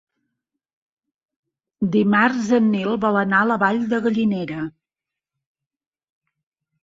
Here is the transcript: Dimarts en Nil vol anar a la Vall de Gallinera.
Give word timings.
Dimarts 1.95 2.47
en 2.59 2.71
Nil 2.75 2.97
vol 3.05 3.19
anar 3.21 3.41
a 3.45 3.49
la 3.51 3.57
Vall 3.65 3.81
de 3.91 3.99
Gallinera. 4.05 4.63